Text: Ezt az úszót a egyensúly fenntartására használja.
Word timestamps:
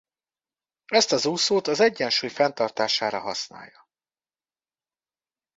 Ezt 0.85 1.11
az 1.11 1.25
úszót 1.25 1.67
a 1.67 1.83
egyensúly 1.83 2.29
fenntartására 2.29 3.19
használja. 3.19 3.87